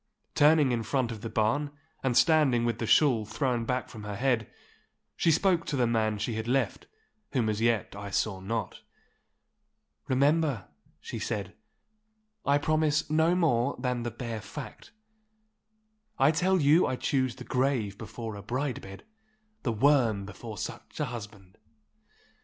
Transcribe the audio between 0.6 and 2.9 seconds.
in front of the barn, and standing with the